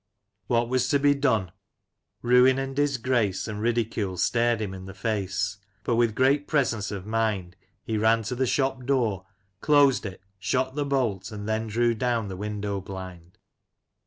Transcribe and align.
What 0.47 0.67
was 0.67 0.87
to 0.87 0.97
be 0.97 1.13
done? 1.13 1.51
ruin 2.23 2.57
and 2.57 2.75
disgrace 2.75 3.47
and 3.47 3.61
ridicule 3.61 4.17
stared 4.17 4.59
him 4.59 4.73
in 4.73 4.87
the 4.87 4.95
face; 4.95 5.59
but 5.83 5.95
with 5.95 6.15
great 6.15 6.47
presence 6.47 6.89
of 6.89 7.05
mind 7.05 7.55
he 7.83 7.99
ran 7.99 8.23
to 8.23 8.33
the 8.33 8.47
shop 8.47 8.87
door, 8.87 9.27
closed 9.59 10.07
it, 10.07 10.19
shot 10.39 10.73
the 10.73 10.85
bolt, 10.85 11.31
and 11.31 11.47
then 11.47 11.67
drew 11.67 11.93
down 11.93 12.29
the 12.29 12.35
window 12.35 12.81
blind. 12.81 13.37